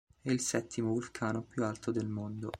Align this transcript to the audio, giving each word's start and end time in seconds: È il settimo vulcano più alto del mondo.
È 0.19 0.31
il 0.31 0.39
settimo 0.41 0.89
vulcano 0.93 1.43
più 1.43 1.63
alto 1.63 1.91
del 1.91 2.07
mondo. 2.07 2.49